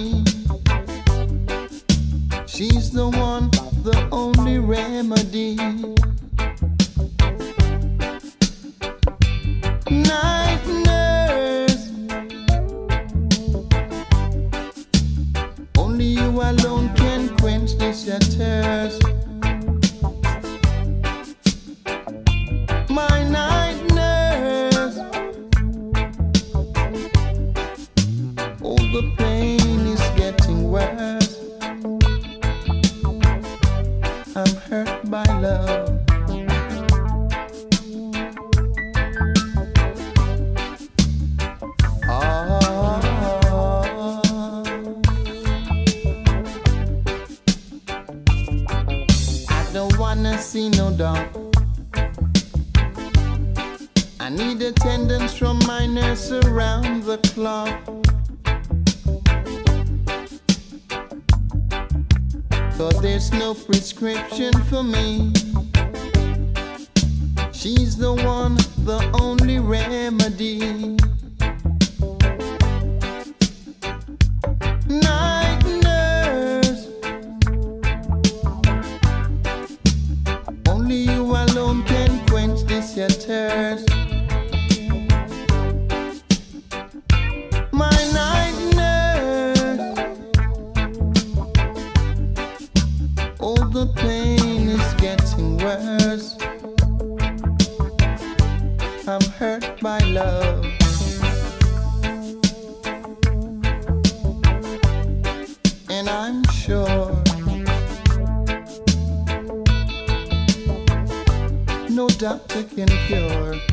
love. 100.15 100.44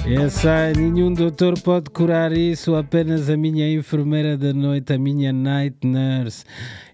Essa, 0.06 0.72
nenhum 0.74 1.14
doutor 1.14 1.60
pode 1.62 1.90
curar 1.90 2.32
isso, 2.32 2.76
apenas 2.76 3.30
a 3.30 3.38
minha 3.38 3.72
enfermeira 3.72 4.38
da 4.38 4.54
noite, 4.54 4.94
a 4.94 4.98
minha 4.98 5.32
night 5.32 5.78
nurse. 5.86 6.44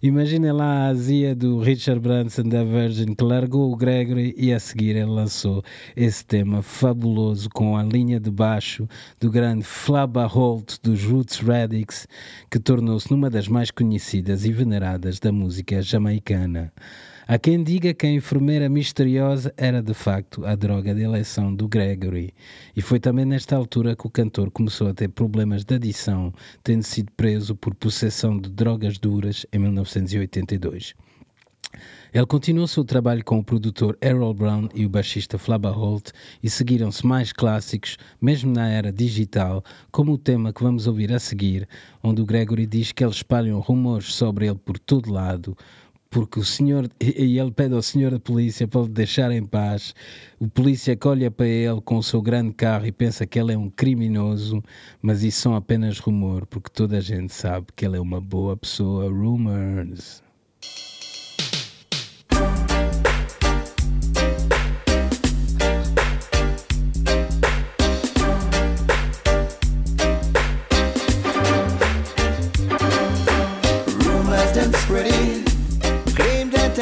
Imaginem 0.01 0.51
lá 0.51 0.65
a 0.65 0.87
azia 0.87 1.35
do 1.35 1.59
Richard 1.59 1.99
Branson 1.99 2.43
da 2.43 2.63
Virgin 2.63 3.15
que 3.15 3.23
largou 3.23 3.71
o 3.71 3.75
Gregory 3.75 4.35
e 4.37 4.53
a 4.53 4.59
seguir 4.59 4.95
ele 4.95 5.05
lançou 5.05 5.63
esse 5.95 6.23
tema 6.23 6.61
fabuloso 6.61 7.49
com 7.49 7.75
a 7.75 7.83
linha 7.83 8.19
de 8.19 8.29
baixo 8.29 8.87
do 9.19 9.31
grande 9.31 9.63
Flabba 9.63 10.25
Holt 10.25 10.77
dos 10.83 11.03
Roots 11.03 11.39
Radix 11.39 12.07
que 12.51 12.59
tornou-se 12.59 13.09
numa 13.09 13.29
das 13.29 13.47
mais 13.47 13.71
conhecidas 13.71 14.45
e 14.45 14.51
veneradas 14.51 15.19
da 15.19 15.31
música 15.31 15.81
jamaicana. 15.81 16.71
Há 17.29 17.37
quem 17.37 17.61
diga 17.61 17.93
que 17.93 18.07
a 18.07 18.09
enfermeira 18.09 18.69
misteriosa 18.69 19.53
era 19.57 19.83
de 19.83 19.93
facto 19.93 20.45
a 20.45 20.55
droga 20.55 20.95
de 20.95 21.01
eleição 21.01 21.53
do 21.53 21.67
Gregory. 21.67 22.33
E 22.73 22.81
foi 22.81 23.01
também 23.01 23.25
nesta 23.25 23.53
altura 23.53 23.97
que 23.97 24.07
o 24.07 24.09
cantor 24.09 24.49
começou 24.49 24.87
a 24.87 24.93
ter 24.93 25.09
problemas 25.09 25.65
de 25.65 25.75
adição, 25.75 26.33
tendo 26.63 26.83
sido 26.83 27.11
preso 27.17 27.53
por 27.53 27.75
possessão 27.75 28.39
de 28.39 28.49
drogas 28.49 28.97
duras 28.97 29.45
em 29.51 29.59
1982. 29.59 30.95
Ele 32.13 32.25
continuou 32.25 32.65
seu 32.65 32.85
trabalho 32.85 33.23
com 33.23 33.37
o 33.37 33.43
produtor 33.43 33.97
Errol 34.01 34.33
Brown 34.33 34.69
e 34.73 34.85
o 34.85 34.89
baixista 34.89 35.37
Flabba 35.37 35.69
Holt 35.69 36.11
e 36.41 36.49
seguiram-se 36.49 37.05
mais 37.05 37.33
clássicos, 37.33 37.97
mesmo 38.21 38.53
na 38.53 38.69
era 38.69 38.91
digital, 38.91 39.61
como 39.91 40.13
o 40.13 40.17
tema 40.17 40.53
que 40.53 40.63
vamos 40.63 40.87
ouvir 40.87 41.11
a 41.11 41.19
seguir, 41.19 41.67
onde 42.01 42.21
o 42.21 42.25
Gregory 42.25 42.65
diz 42.65 42.93
que 42.93 43.03
eles 43.03 43.17
espalham 43.17 43.59
rumores 43.59 44.13
sobre 44.13 44.47
ele 44.47 44.57
por 44.57 44.79
todo 44.79 45.11
lado, 45.11 45.57
porque 46.09 46.39
o 46.39 46.43
senhor 46.43 46.89
e 46.99 47.39
ele 47.39 47.51
pede 47.51 47.73
ao 47.73 47.81
senhor 47.81 48.11
da 48.11 48.19
polícia 48.19 48.67
para 48.67 48.81
lhe 48.81 48.89
deixar 48.89 49.31
em 49.31 49.45
paz. 49.45 49.93
O 50.39 50.47
polícia 50.47 50.97
olha 51.05 51.29
para 51.31 51.47
ele 51.47 51.81
com 51.81 51.97
o 51.97 52.03
seu 52.03 52.21
grande 52.21 52.53
carro 52.53 52.85
e 52.85 52.91
pensa 52.91 53.25
que 53.25 53.39
ele 53.39 53.53
é 53.53 53.57
um 53.57 53.69
criminoso, 53.69 54.63
mas 55.01 55.23
isso 55.23 55.41
são 55.41 55.55
apenas 55.55 55.99
rumor, 55.99 56.45
porque 56.45 56.69
toda 56.69 56.97
a 56.97 57.01
gente 57.01 57.33
sabe 57.33 57.67
que 57.75 57.85
ele 57.85 57.97
é 57.97 58.01
uma 58.01 58.21
boa 58.21 58.55
pessoa. 58.55 59.09
Rumors 59.09 60.21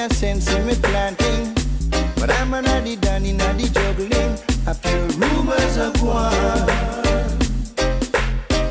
I 0.05 0.07
sense 0.09 0.53
in 0.53 0.67
me 0.67 0.75
planting. 0.75 1.51
But 2.17 2.29
I'm 2.29 2.53
an 2.53 2.67
addy 2.67 2.95
danny 2.95 3.33
naddy 3.33 3.73
juggling. 3.73 4.37
A 4.67 4.75
few 4.75 5.01
rumors 5.17 5.77
of 5.77 5.99
one. 5.99 7.39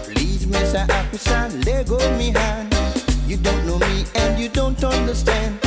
Please, 0.05 0.47
Mr. 0.47 0.88
Officer, 0.88 1.49
let 1.66 1.88
go 1.88 1.99
me 2.18 2.31
hand. 2.31 2.73
You 3.27 3.37
don't 3.37 3.66
know 3.66 3.81
me 3.81 4.05
and 4.14 4.38
you 4.38 4.49
don't 4.49 4.79
understand. 4.85 5.59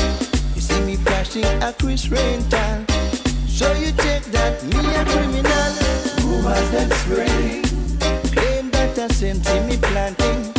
You 0.55 0.61
see 0.61 0.79
me 0.85 0.95
flashing 0.95 1.43
a 1.61 1.73
Chris 1.73 2.07
rental. 2.07 2.85
So 3.49 3.69
you 3.73 3.91
take 3.91 4.23
that 4.37 4.63
me 4.63 4.79
a 4.95 5.03
criminal. 5.03 5.71
Rumors 6.23 6.69
that 6.71 6.93
spreading, 7.01 7.63
claim 8.31 8.71
that 8.71 8.97
I 8.97 9.07
sense 9.09 9.49
in 9.49 9.67
me 9.67 9.75
planting. 9.75 10.53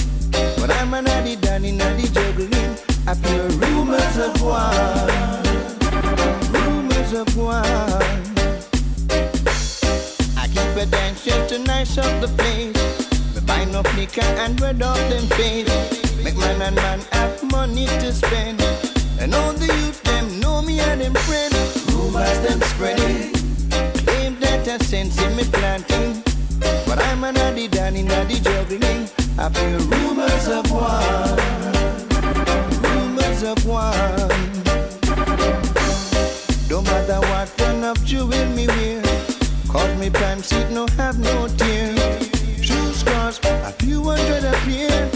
But 0.60 0.70
I'm 0.70 0.92
an 0.92 1.06
addy 1.06 1.36
danny 1.36 1.72
naddy 1.72 2.12
juggling. 2.12 2.76
I 3.06 3.14
feel 3.14 3.48
of 4.20 4.42
war. 4.42 4.70
Rumors 6.52 7.12
of 7.12 7.36
war. 7.36 7.62
I 10.36 10.46
keep 10.48 10.76
a 10.76 10.86
dancing 10.86 11.46
to 11.48 11.58
nice 11.58 11.98
up 11.98 12.20
the 12.20 12.28
place. 12.36 12.76
Me 13.34 13.40
buy 13.46 13.64
no 13.64 13.82
liquor 13.96 14.22
and 14.42 14.60
red 14.60 14.82
off 14.82 14.98
them 15.08 15.26
face. 15.38 15.68
Make 16.22 16.36
man 16.36 16.62
and 16.62 16.76
man 16.76 17.00
have 17.12 17.42
money 17.52 17.86
to 17.86 18.12
spend. 18.12 18.60
And 19.20 19.34
all 19.34 19.52
the 19.52 19.66
youth 19.66 20.02
them 20.02 20.40
know 20.40 20.62
me 20.62 20.80
and 20.80 21.00
them 21.00 21.14
friend. 21.14 21.54
Rumors 21.92 22.40
them 22.40 22.60
spreading. 22.62 23.32
Claim 24.04 24.40
that 24.40 24.66
I 24.66 24.78
sense 24.78 25.20
in 25.22 25.36
me 25.36 25.44
planting. 25.44 26.22
But 26.86 26.98
I'm 26.98 27.22
an 27.24 27.36
addy 27.36 27.68
danny 27.68 28.02
naddy 28.02 28.42
juggling. 28.42 29.08
I 29.38 29.48
feel 29.50 29.78
rumors 29.78 30.48
of 30.48 30.70
war. 30.72 31.47
Rumors 33.40 33.58
of 33.58 33.66
war. 33.66 33.92
Don't 36.68 36.84
matter 36.84 37.20
what 37.28 37.52
kind 37.56 37.84
of 37.84 38.04
jewel 38.04 38.46
me 38.46 38.66
wear. 38.66 39.02
Cause 39.68 39.96
me 39.98 40.10
pants 40.10 40.52
it 40.52 40.70
no 40.70 40.86
have 40.96 41.18
no 41.18 41.46
tear. 41.56 41.94
True 42.62 42.92
scars, 42.92 43.38
a 43.44 43.72
few 43.72 44.02
hundred 44.02 44.44
a 44.44 44.52
pair. 44.66 45.10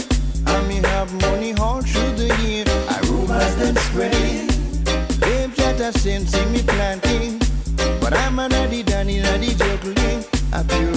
And 0.47 0.67
me 0.67 0.75
have 0.75 1.11
money 1.21 1.53
all 1.55 1.81
through 1.81 2.13
the 2.13 2.35
year. 2.43 2.65
I 2.87 2.99
rumors 3.09 3.55
them 3.57 3.75
spreading. 3.75 4.47
Claims 5.19 5.57
that 5.57 5.81
I 5.81 5.91
send 5.91 6.29
see 6.29 6.45
me 6.45 6.61
planting. 6.63 7.39
But 7.99 8.13
I'm 8.13 8.39
an 8.39 8.53
addy 8.53 8.83
danny 8.83 9.19
addy 9.21 9.53
juggling. 9.55 10.23
I 10.53 10.63
feel 10.63 10.92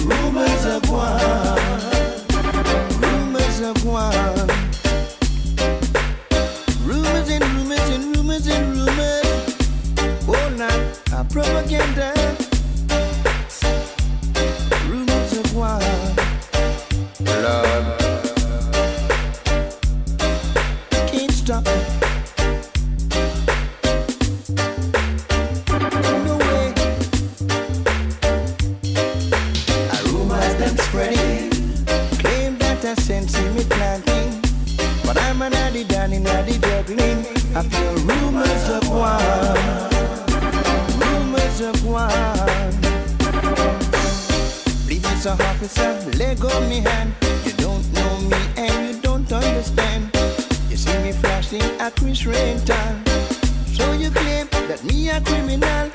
that 54.67 54.83
me 54.83 55.09
a 55.09 55.21
criminal. 55.21 55.89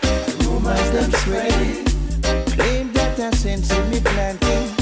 Rumors 0.44 0.90
them 0.92 1.10
spreading. 1.12 1.84
Claim 2.54 2.92
that 2.94 3.20
I 3.20 3.30
sense 3.32 3.70
me 3.90 4.00
planting. 4.00 4.72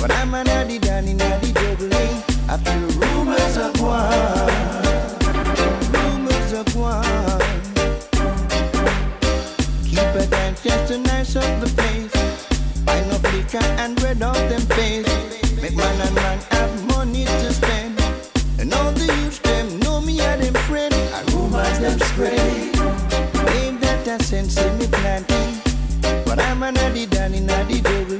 But 0.00 0.10
I'm 0.10 0.34
an 0.34 0.48
addy 0.48 0.78
danny 0.78 1.14
naddy 1.14 1.52
juggling. 1.54 2.14
I 2.48 2.56
feel 2.58 2.88
rumors 2.98 3.56
of 3.56 3.80
war. 3.80 4.10
Rumors 5.94 6.52
of 6.60 6.66
war. 6.74 7.02
Keep 9.84 10.14
a 10.22 10.26
dance 10.26 10.62
just 10.62 10.92
to 10.92 10.98
nice 10.98 11.36
up 11.36 11.60
the 11.60 11.70
place. 11.78 12.14
Buy 12.84 13.00
no 13.06 13.16
liquor 13.30 13.64
and 13.78 14.00
red 14.02 14.22
off 14.22 14.38
them 14.50 14.62
face. 14.74 15.06
Make 15.62 15.76
man 15.76 16.00
and 16.00 16.14
man 16.16 16.38
have 16.50 16.86
money 16.86 17.24
to 17.26 17.52
spend. 17.52 18.00
And 18.58 18.74
all 18.74 18.90
the 18.92 19.06
youth 19.22 19.40
them 19.42 19.78
know 19.80 20.00
me 20.00 20.20
and 20.20 20.42
them 20.42 20.54
friend. 20.64 20.92
And 20.94 21.32
rumors 21.32 21.78
them 21.78 21.98
spread 22.00 22.79
friends 24.40 24.54
see 24.54 24.70
me 24.78 24.86
planting, 24.86 25.60
but 26.24 26.38
I'm 26.38 26.62
a 26.62 26.72
naughty, 26.72 27.06
down 27.06 27.34
naughty 27.34 27.50
addy 27.50 27.80
devil. 27.80 28.19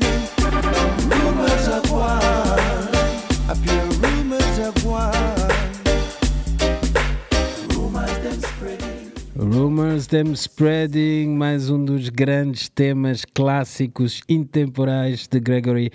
Rumors 9.80 10.06
Them 10.06 10.32
Spreading, 10.34 11.28
mais 11.28 11.70
um 11.70 11.82
dos 11.82 12.10
grandes 12.10 12.68
temas 12.68 13.24
clássicos 13.24 14.20
intemporais 14.28 15.26
de 15.26 15.40
Gregory 15.40 15.90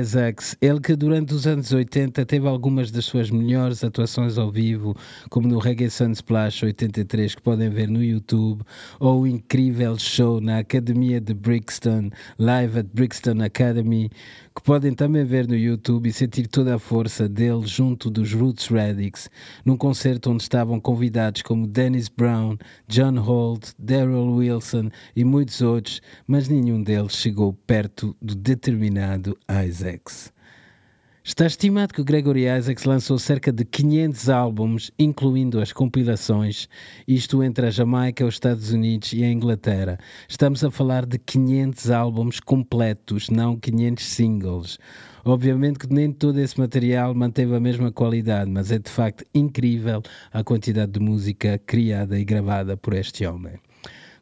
Isaacs. 0.00 0.56
Ele 0.62 0.80
que 0.80 0.96
durante 0.96 1.34
os 1.34 1.46
anos 1.46 1.70
80 1.70 2.24
teve 2.24 2.48
algumas 2.48 2.90
das 2.90 3.04
suas 3.04 3.30
melhores 3.30 3.84
atuações 3.84 4.38
ao 4.38 4.50
vivo, 4.50 4.96
como 5.28 5.46
no 5.46 5.58
Reggae 5.58 5.90
Sunsplash 5.90 6.64
83, 6.64 7.34
que 7.34 7.42
podem 7.42 7.68
ver 7.68 7.86
no 7.88 8.02
YouTube, 8.02 8.62
ou 8.98 9.20
o 9.20 9.26
incrível 9.26 9.98
show 9.98 10.40
na 10.40 10.60
Academia 10.60 11.20
de 11.20 11.34
Brixton, 11.34 12.08
Live 12.38 12.78
at 12.78 12.86
Brixton 12.94 13.42
Academy, 13.42 14.10
que 14.58 14.62
podem 14.64 14.92
também 14.92 15.24
ver 15.24 15.46
no 15.46 15.54
YouTube 15.54 16.08
e 16.08 16.12
sentir 16.12 16.48
toda 16.48 16.74
a 16.74 16.78
força 16.80 17.28
dele 17.28 17.64
junto 17.64 18.10
dos 18.10 18.32
Roots 18.32 18.66
Radix, 18.66 19.30
num 19.64 19.76
concerto 19.76 20.32
onde 20.32 20.42
estavam 20.42 20.80
convidados 20.80 21.42
como 21.42 21.64
Dennis 21.64 22.08
Brown, 22.08 22.58
John 22.88 23.20
Holt, 23.20 23.70
Daryl 23.78 24.34
Wilson 24.34 24.90
e 25.14 25.22
muitos 25.22 25.60
outros, 25.60 26.02
mas 26.26 26.48
nenhum 26.48 26.82
deles 26.82 27.12
chegou 27.12 27.52
perto 27.52 28.16
do 28.20 28.34
determinado 28.34 29.38
Isaacs. 29.48 30.32
Está 31.28 31.44
estimado 31.44 31.92
que 31.92 32.00
o 32.00 32.04
Gregory 32.04 32.46
Isaacs 32.46 32.84
lançou 32.84 33.18
cerca 33.18 33.52
de 33.52 33.62
500 33.62 34.30
álbuns, 34.30 34.90
incluindo 34.98 35.60
as 35.60 35.74
compilações, 35.74 36.70
isto 37.06 37.42
entre 37.42 37.66
a 37.66 37.70
Jamaica, 37.70 38.24
os 38.24 38.36
Estados 38.36 38.72
Unidos 38.72 39.12
e 39.12 39.22
a 39.22 39.30
Inglaterra. 39.30 39.98
Estamos 40.26 40.64
a 40.64 40.70
falar 40.70 41.04
de 41.04 41.18
500 41.18 41.90
álbuns 41.90 42.40
completos, 42.40 43.28
não 43.28 43.58
500 43.58 44.04
singles. 44.06 44.78
Obviamente 45.22 45.80
que 45.80 45.92
nem 45.92 46.10
todo 46.10 46.40
esse 46.40 46.58
material 46.58 47.14
manteve 47.14 47.54
a 47.54 47.60
mesma 47.60 47.92
qualidade, 47.92 48.50
mas 48.50 48.72
é 48.72 48.78
de 48.78 48.90
facto 48.90 49.22
incrível 49.34 50.00
a 50.32 50.42
quantidade 50.42 50.92
de 50.92 51.00
música 51.00 51.58
criada 51.58 52.18
e 52.18 52.24
gravada 52.24 52.74
por 52.74 52.94
este 52.94 53.26
homem. 53.26 53.60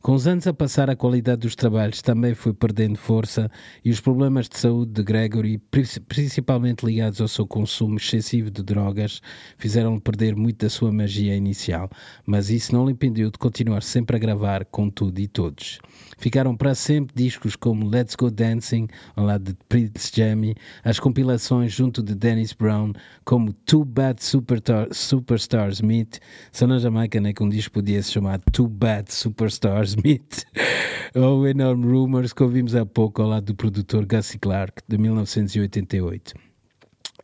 Com 0.07 0.15
os 0.15 0.29
anos 0.29 0.47
a 0.47 0.55
passar, 0.55 0.89
a 0.89 0.95
qualidade 0.95 1.41
dos 1.41 1.57
trabalhos 1.57 2.01
também 2.01 2.33
foi 2.33 2.55
perdendo 2.55 2.97
força 2.97 3.51
e 3.85 3.91
os 3.91 4.01
problemas 4.01 4.49
de 4.49 4.57
saúde 4.57 4.93
de 4.93 5.03
Gregory, 5.03 5.59
principalmente 6.07 6.87
ligados 6.87 7.21
ao 7.21 7.27
seu 7.27 7.45
consumo 7.45 7.97
excessivo 7.97 8.49
de 8.49 8.63
drogas, 8.63 9.21
fizeram-lhe 9.59 10.01
perder 10.01 10.37
muito 10.37 10.59
da 10.65 10.71
sua 10.71 10.93
magia 10.93 11.35
inicial, 11.35 11.91
mas 12.25 12.51
isso 12.51 12.73
não 12.73 12.87
lhe 12.87 12.93
impediu 12.93 13.33
de 13.33 13.39
continuar 13.39 13.83
sempre 13.83 14.15
a 14.15 14.21
gravar 14.21 14.65
com 14.67 14.89
tudo 14.89 15.19
e 15.19 15.27
todos. 15.27 15.81
Ficaram 16.17 16.57
para 16.57 16.75
sempre 16.75 17.15
discos 17.15 17.55
como 17.57 17.89
Let's 17.89 18.15
Go 18.15 18.31
Dancing, 18.31 18.89
ao 19.15 19.27
lado 19.27 19.53
de 19.53 19.59
Prince 19.69 20.11
Jamie, 20.15 20.55
as 20.83 20.99
compilações 20.99 21.73
junto 21.73 22.03
de 22.03 22.15
Dennis 22.15 22.53
Brown, 22.53 22.93
como 23.25 23.53
Too 23.53 23.85
Bad 23.85 24.25
Superstar, 24.25 24.89
Superstars 24.93 25.81
Meet, 25.81 26.19
só 26.51 26.67
na 26.67 26.79
Jamaica 26.79 27.21
né, 27.21 27.33
que 27.33 27.43
um 27.43 27.49
disco 27.49 27.75
podia 27.75 28.03
se 28.03 28.13
chamar 28.13 28.41
Too 28.53 28.69
Bad 28.69 29.13
Superstars 29.13 29.91
Smith 29.91 30.45
ou 31.15 31.47
Enorme 31.47 31.87
Rumors 31.87 32.33
que 32.33 32.43
ouvimos 32.43 32.75
há 32.75 32.87
pouco 32.87 33.23
ao 33.23 33.29
lado 33.29 33.47
do 33.47 33.55
produtor 33.55 34.07
Gussie 34.07 34.39
Clark 34.39 34.83
de 34.89 34.97
1988. 34.97 36.46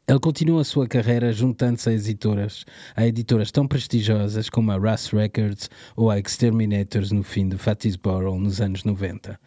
Ele 0.09 0.19
continua 0.19 0.63
a 0.63 0.65
sua 0.65 0.89
carreira 0.89 1.33
juntando-se 1.33 1.89
a 1.89 1.93
editoras, 1.93 2.65
a 2.97 3.07
editoras 3.07 3.53
tão 3.53 3.69
prestigiosas 3.69 4.51
como 4.51 4.73
a 4.73 4.77
Russ 4.77 5.11
Records 5.11 5.71
ou 5.95 6.11
a 6.11 6.19
Exterminators 6.19 7.13
no 7.13 7.23
fim 7.23 7.49
de 7.49 7.57
Fatisborough 7.57 8.37
nos 8.37 8.61
anos 8.61 8.83
90. 8.83 9.39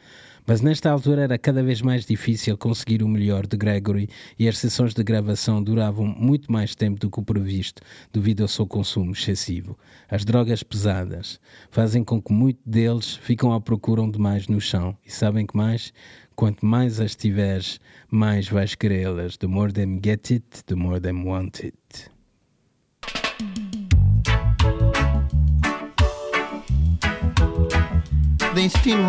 Mas 0.47 0.61
nesta 0.61 0.91
altura 0.91 1.23
era 1.23 1.37
cada 1.39 1.63
vez 1.63 1.81
mais 1.81 2.05
difícil 2.05 2.55
conseguir 2.55 3.01
o 3.01 3.07
melhor 3.07 3.47
de 3.47 3.57
Gregory 3.57 4.07
e 4.37 4.47
as 4.47 4.59
sessões 4.59 4.93
de 4.93 5.03
gravação 5.03 5.63
duravam 5.63 6.05
muito 6.05 6.51
mais 6.51 6.75
tempo 6.75 6.99
do 6.99 7.09
que 7.09 7.19
o 7.19 7.23
previsto 7.23 7.81
devido 8.13 8.41
ao 8.41 8.47
seu 8.47 8.67
consumo 8.67 9.11
excessivo. 9.11 9.75
As 10.07 10.23
drogas 10.23 10.61
pesadas 10.61 11.39
fazem 11.71 12.03
com 12.03 12.21
que 12.21 12.31
muitos 12.31 12.61
deles 12.63 13.15
ficam 13.15 13.53
à 13.53 13.59
procura 13.59 13.95
de 14.07 14.19
mais 14.19 14.47
no 14.47 14.61
chão. 14.61 14.95
E 15.03 15.11
sabem 15.11 15.47
que 15.47 15.57
mais? 15.57 15.91
Quanto 16.35 16.65
mais 16.65 16.99
as 16.99 17.15
tiveres, 17.15 17.79
mais 18.11 18.47
vais 18.47 18.75
querê-las. 18.75 19.37
The 19.37 19.47
more 19.47 19.71
them 19.71 19.99
get 20.03 20.29
it, 20.31 20.63
the 20.65 20.75
more 20.75 20.99
them 20.99 21.25
want 21.25 21.63
it. 21.63 21.75
They 28.53 28.69
still 28.69 29.01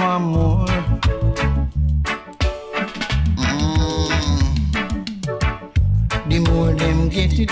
the 6.36 6.50
more 6.50 6.74
them 6.74 7.08
get 7.08 7.38
it, 7.38 7.50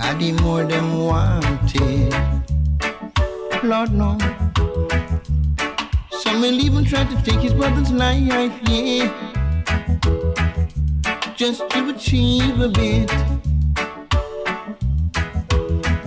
and 0.00 0.20
the 0.20 0.30
more 0.42 0.62
them 0.62 1.06
want 1.06 1.74
it. 1.74 2.14
Lord 3.64 3.92
no. 3.92 4.16
Some 6.10 6.40
will 6.40 6.60
even 6.66 6.84
try 6.84 7.04
to 7.04 7.22
take 7.22 7.40
his 7.40 7.52
brother's 7.52 7.90
life, 7.90 8.22
yeah, 8.68 9.08
just 11.34 11.68
to 11.70 11.88
achieve 11.88 12.60
a 12.60 12.68
bit. 12.68 13.10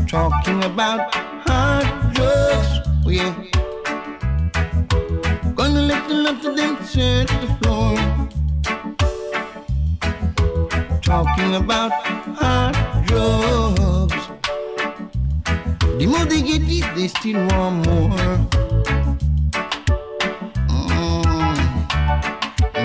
Talking 0.08 0.64
about 0.64 1.14
hard 1.46 2.14
drugs, 2.14 2.80
yeah. 3.06 3.34
Gonna 5.54 5.82
let 5.82 6.08
the 6.08 6.16
love 6.16 6.46
of 6.46 6.56
them 6.56 6.78
set 6.86 7.28
the 7.28 7.48
floor 7.60 8.27
talking 11.08 11.56
about 11.56 11.94
hard 12.36 12.76
drugs. 13.08 14.28
The 16.00 16.06
more 16.06 16.26
they 16.26 16.42
get 16.42 16.64
it, 16.64 16.96
they 16.98 17.08
still 17.08 17.48
want 17.48 17.88
more. 17.88 18.10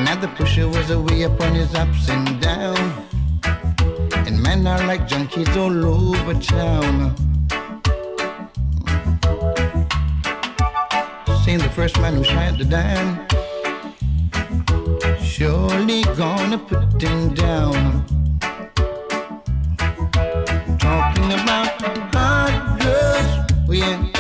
Now 0.05 0.15
the 0.21 0.29
pusher 0.37 0.69
was 0.69 0.91
away 0.91 1.23
upon 1.23 1.57
his 1.57 1.75
ups 1.75 2.09
and 2.11 2.41
downs. 2.41 2.95
And 4.29 4.41
men 4.41 4.69
are 4.69 4.87
like 4.87 5.09
junkies 5.09 5.57
all 5.57 5.77
over 5.85 6.35
town. 6.35 7.17
Saying 11.45 11.59
the 11.59 11.73
first 11.75 12.01
man 12.01 12.15
who 12.15 12.23
shot 12.23 12.57
the 12.57 12.65
dime 12.65 13.32
surely 15.43 16.03
gonna 16.17 16.57
put 16.57 17.01
them 17.01 17.35
down. 17.35 18.05
Talking 20.79 21.33
about 21.33 21.83
hot 22.15 22.79
girls, 22.81 23.53
oh 23.69 23.73
yeah. 23.73 24.12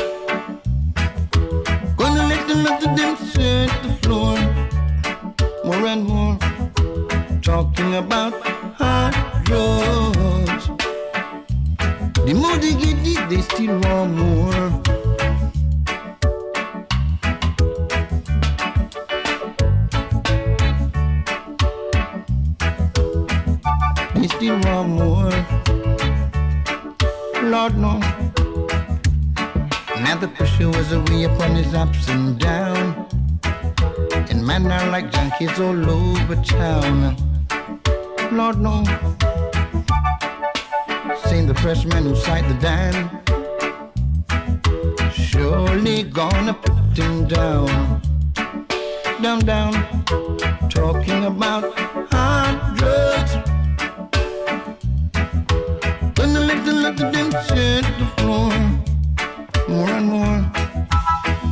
more 59.72 59.88
and 59.88 60.06
more. 60.06 60.40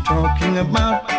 Talking 0.04 0.58
about 0.58 1.09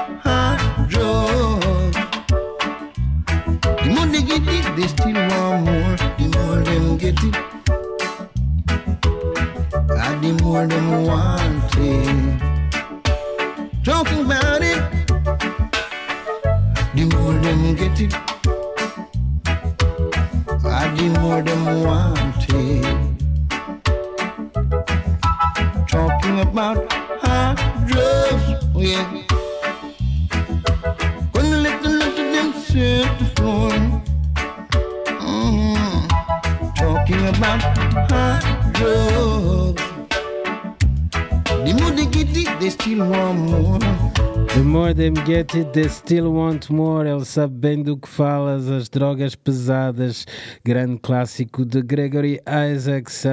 it, 45.55 45.73
they 45.73 45.89
still 45.89 46.33
want 46.33 46.69
more. 46.69 47.07
Ele 47.07 47.25
sabe 47.25 47.53
bem 47.55 47.83
do 47.83 47.97
que 47.97 48.07
falas, 48.07 48.69
as 48.69 48.89
drogas 48.89 49.35
pesadas. 49.35 50.25
Grande 50.63 50.99
clássico 50.99 51.65
de 51.65 51.81
Gregory 51.81 52.39
Isaacs. 52.73 53.25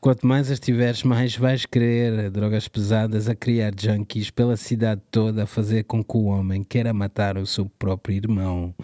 Quanto 0.00 0.26
mais 0.26 0.50
as 0.50 0.60
tiveres, 0.60 1.02
mais 1.02 1.36
vais 1.36 1.66
querer. 1.66 2.30
Drogas 2.30 2.68
pesadas 2.68 3.28
a 3.28 3.34
criar 3.34 3.72
junkies 3.78 4.30
pela 4.30 4.56
cidade 4.56 5.00
toda, 5.10 5.44
a 5.44 5.46
fazer 5.46 5.84
com 5.84 6.02
que 6.04 6.16
o 6.16 6.24
homem 6.24 6.62
queira 6.62 6.92
matar 6.92 7.36
o 7.36 7.46
seu 7.46 7.66
próprio 7.66 8.16
irmão. 8.16 8.74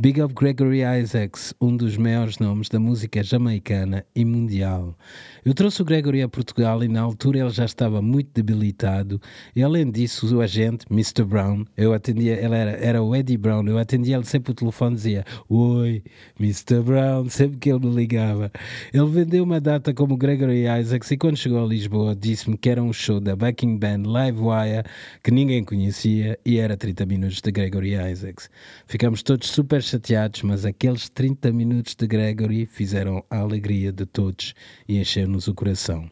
Big 0.00 0.22
Up 0.22 0.32
Gregory 0.32 0.82
Isaacs, 0.84 1.52
um 1.60 1.76
dos 1.76 1.96
maiores 1.96 2.38
nomes 2.38 2.68
da 2.68 2.78
música 2.78 3.20
jamaicana 3.20 4.06
e 4.14 4.24
mundial. 4.24 4.96
Eu 5.44 5.52
trouxe 5.52 5.82
o 5.82 5.84
Gregory 5.84 6.22
a 6.22 6.28
Portugal 6.28 6.84
e 6.84 6.88
na 6.88 7.00
altura 7.00 7.40
ele 7.40 7.50
já 7.50 7.64
estava 7.64 8.00
muito 8.00 8.30
debilitado. 8.32 9.20
E 9.56 9.62
além 9.62 9.90
disso, 9.90 10.36
o 10.36 10.40
agente, 10.40 10.86
Mr. 10.88 11.24
Brown, 11.24 11.64
eu 11.76 11.92
atendia, 11.92 12.34
ele 12.34 12.54
era, 12.54 12.70
era 12.70 13.02
o 13.02 13.16
Eddie 13.16 13.36
Brown, 13.36 13.66
eu 13.66 13.76
atendia 13.76 14.14
ele 14.14 14.24
sempre 14.24 14.52
o 14.52 14.54
telefone 14.54 14.94
dizia: 14.94 15.24
Oi, 15.48 16.04
Mr. 16.38 16.80
Brown, 16.80 17.26
sempre 17.30 17.56
que 17.58 17.68
ele 17.68 17.84
me 17.84 17.92
ligava. 17.92 18.52
Ele 18.94 19.06
vendeu 19.06 19.42
uma 19.42 19.60
data 19.60 19.92
como 19.92 20.16
Gregory 20.16 20.66
Isaacs 20.80 21.10
e 21.10 21.16
quando 21.16 21.36
chegou 21.36 21.64
a 21.64 21.66
Lisboa 21.66 22.14
disse-me 22.14 22.56
que 22.56 22.70
era 22.70 22.80
um 22.80 22.92
show 22.92 23.18
da 23.18 23.34
backing 23.34 23.76
band 23.76 24.04
Livewire 24.04 24.84
que 25.24 25.32
ninguém 25.32 25.64
conhecia 25.64 26.38
e 26.46 26.58
era 26.58 26.76
30 26.76 27.04
minutos 27.04 27.40
de 27.40 27.50
Gregory 27.50 27.94
Isaacs. 27.94 28.48
Ficamos 28.86 29.24
todos 29.24 29.48
super 29.48 29.87
chateados, 29.88 30.42
mas 30.42 30.64
aqueles 30.64 31.08
30 31.08 31.50
minutos 31.52 31.94
de 31.94 32.06
Gregory 32.06 32.66
fizeram 32.66 33.24
a 33.30 33.38
alegria 33.38 33.92
de 33.92 34.04
todos 34.06 34.54
e 34.88 34.98
encheram-nos 34.98 35.48
o 35.48 35.54
coração. 35.54 36.10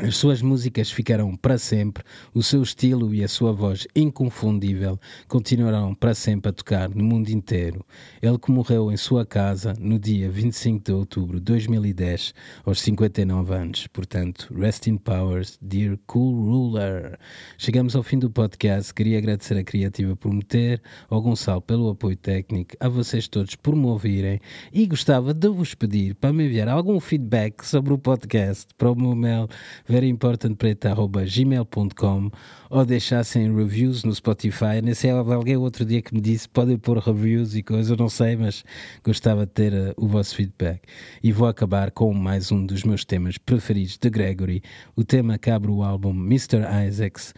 As 0.00 0.16
suas 0.16 0.40
músicas 0.40 0.92
ficarão 0.92 1.34
para 1.34 1.58
sempre, 1.58 2.04
o 2.32 2.40
seu 2.40 2.62
estilo 2.62 3.12
e 3.12 3.24
a 3.24 3.26
sua 3.26 3.52
voz 3.52 3.84
inconfundível 3.96 4.96
continuarão 5.26 5.92
para 5.92 6.14
sempre 6.14 6.50
a 6.50 6.52
tocar 6.52 6.88
no 6.88 7.02
mundo 7.02 7.30
inteiro. 7.30 7.84
Ele 8.22 8.38
que 8.38 8.48
morreu 8.48 8.92
em 8.92 8.96
sua 8.96 9.26
casa 9.26 9.74
no 9.76 9.98
dia 9.98 10.30
25 10.30 10.84
de 10.84 10.92
outubro 10.92 11.38
de 11.38 11.46
2010, 11.46 12.32
aos 12.64 12.80
59 12.80 13.52
anos. 13.52 13.88
Portanto, 13.88 14.54
rest 14.56 14.86
in 14.86 14.98
powers, 14.98 15.58
dear 15.60 15.98
cool 16.06 16.44
ruler. 16.44 17.18
Chegamos 17.58 17.96
ao 17.96 18.04
fim 18.04 18.20
do 18.20 18.30
podcast. 18.30 18.94
Queria 18.94 19.18
agradecer 19.18 19.58
a 19.58 19.64
Criativa 19.64 20.14
por 20.14 20.32
me 20.32 20.44
ter, 20.44 20.80
ao 21.10 21.20
Gonçalo 21.20 21.60
pelo 21.60 21.90
apoio 21.90 22.16
técnico, 22.16 22.76
a 22.78 22.88
vocês 22.88 23.26
todos 23.26 23.56
por 23.56 23.74
me 23.74 23.86
ouvirem 23.86 24.38
e 24.72 24.86
gostava 24.86 25.34
de 25.34 25.48
vos 25.48 25.74
pedir 25.74 26.14
para 26.14 26.32
me 26.32 26.44
enviar 26.46 26.68
algum 26.68 27.00
feedback 27.00 27.66
sobre 27.66 27.92
o 27.92 27.98
podcast 27.98 28.68
para 28.78 28.92
o 28.92 28.94
meu 28.94 29.16
mail 29.16 29.48
veryimportantpreta.gmail.com 29.88 32.30
ou 32.70 32.84
deixassem 32.84 33.54
reviews 33.54 34.04
no 34.04 34.14
Spotify. 34.14 34.82
Nem 34.82 34.92
sei, 34.94 35.10
alguém 35.10 35.56
outro 35.56 35.84
dia 35.84 36.02
que 36.02 36.14
me 36.14 36.20
disse 36.20 36.48
podem 36.48 36.76
pôr 36.76 36.98
reviews 36.98 37.54
e 37.54 37.62
coisas, 37.62 37.90
eu 37.90 37.96
não 37.96 38.08
sei, 38.08 38.36
mas 38.36 38.64
gostava 39.02 39.46
de 39.46 39.52
ter 39.52 39.72
uh, 39.72 39.94
o 39.96 40.06
vosso 40.06 40.36
feedback. 40.36 40.82
E 41.22 41.32
vou 41.32 41.48
acabar 41.48 41.90
com 41.90 42.12
mais 42.12 42.52
um 42.52 42.66
dos 42.66 42.84
meus 42.84 43.04
temas 43.04 43.38
preferidos 43.38 43.96
de 43.96 44.10
Gregory, 44.10 44.62
o 44.94 45.02
tema 45.02 45.38
que 45.38 45.50
abre 45.50 45.70
o 45.70 45.82
álbum 45.82 46.10
Mr. 46.10 46.60
Isaacs, 46.86 47.34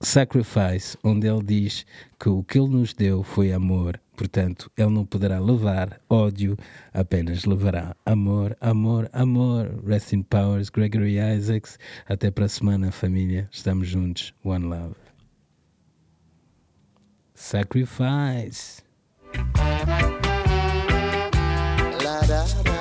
Sacrifice, 0.00 0.98
onde 1.04 1.28
ele 1.28 1.44
diz 1.44 1.86
que 2.18 2.28
o 2.28 2.42
que 2.42 2.58
ele 2.58 2.68
nos 2.68 2.92
deu 2.92 3.22
foi 3.22 3.52
amor, 3.52 4.00
portanto, 4.22 4.70
ele 4.76 4.90
não 4.90 5.04
poderá 5.04 5.40
levar 5.40 6.00
ódio, 6.08 6.56
apenas 6.94 7.44
levará 7.44 7.96
amor, 8.06 8.56
amor, 8.60 9.10
amor. 9.12 9.82
Rest 9.84 10.12
in 10.12 10.22
Powers, 10.22 10.70
Gregory 10.70 11.16
Isaacs. 11.18 11.76
Até 12.08 12.30
para 12.30 12.44
a 12.44 12.48
semana, 12.48 12.92
família. 12.92 13.48
Estamos 13.50 13.88
juntos. 13.88 14.32
One 14.44 14.66
love. 14.66 14.94
Sacrifice. 17.34 18.84
La 22.04 22.20
da 22.20 22.44
da. 22.62 22.71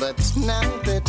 But 0.00 0.16
now 0.34 0.62
that 0.84 0.99